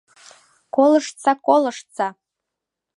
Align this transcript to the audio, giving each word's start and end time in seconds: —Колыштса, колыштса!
—Колыштса, 0.75 1.31
колыштса! 1.45 2.07